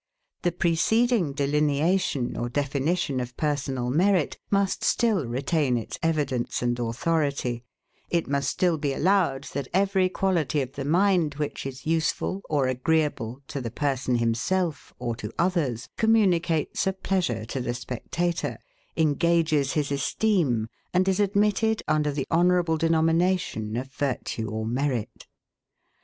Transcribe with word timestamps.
The 0.41 0.51
preceding 0.51 1.33
delineation 1.33 2.35
or 2.35 2.49
definition 2.49 3.19
of 3.19 3.37
Personal 3.37 3.91
Merit 3.91 4.39
must 4.49 4.83
still 4.83 5.27
retain 5.27 5.77
its 5.77 5.99
evidence 6.01 6.63
and 6.63 6.79
authority: 6.79 7.63
it 8.09 8.27
must 8.27 8.49
still 8.49 8.79
be 8.79 8.93
allowed 8.93 9.43
that 9.53 9.67
every 9.75 10.09
quality 10.09 10.59
of 10.63 10.71
the 10.73 10.85
mind, 10.85 11.35
which 11.35 11.67
is 11.67 11.85
USEFUL 11.85 12.41
or 12.49 12.65
AGREEABLE 12.67 13.43
to 13.49 13.61
the 13.61 13.69
PERSON 13.69 14.15
HIMSELF 14.15 14.91
or 14.97 15.15
to 15.17 15.31
OTHERS, 15.37 15.87
communicates 15.97 16.87
a 16.87 16.93
pleasure 16.93 17.45
to 17.45 17.61
the 17.61 17.75
spectator, 17.75 18.57
engages 18.97 19.73
his 19.73 19.91
esteem, 19.91 20.67
and 20.95 21.07
is 21.07 21.19
admitted 21.19 21.83
under 21.87 22.11
the 22.11 22.25
honourable 22.31 22.77
denomination 22.77 23.77
of 23.77 23.91
virtue 23.93 24.49
or 24.49 24.65
merit. 24.65 25.27